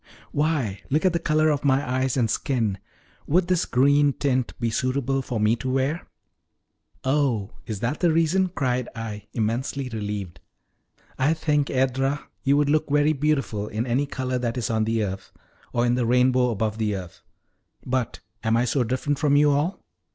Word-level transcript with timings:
"Why, 0.31 0.81
look 0.89 1.05
at 1.05 1.13
the 1.13 1.19
color 1.19 1.51
of 1.51 1.63
my 1.63 1.87
eyes 1.87 2.17
and 2.17 2.27
skin 2.27 2.79
would 3.27 3.47
this 3.47 3.65
green 3.65 4.13
tint 4.13 4.59
be 4.59 4.71
suitable 4.71 5.21
for 5.21 5.39
me 5.39 5.55
to 5.57 5.69
wear?" 5.69 6.07
"Oh, 7.03 7.51
is 7.67 7.81
that 7.81 7.99
the 7.99 8.11
reason!" 8.11 8.47
cried 8.49 8.89
I, 8.95 9.27
immensely 9.33 9.89
relieved. 9.89 10.39
"I 11.19 11.35
think, 11.35 11.69
Edra, 11.69 12.25
you 12.43 12.57
would 12.57 12.67
look 12.71 12.89
very 12.89 13.13
beautiful 13.13 13.67
in 13.67 13.85
any 13.85 14.07
color 14.07 14.39
that 14.39 14.57
is 14.57 14.71
on 14.71 14.85
the 14.85 15.03
earth, 15.03 15.31
or 15.71 15.85
in 15.85 15.93
the 15.93 16.07
rainbow 16.07 16.49
above 16.49 16.79
the 16.79 16.95
earth. 16.95 17.21
But 17.85 18.21
am 18.43 18.57
I 18.57 18.65
so 18.65 18.83
different 18.83 19.19
from 19.19 19.35
you 19.35 19.51
all?" 19.51 19.85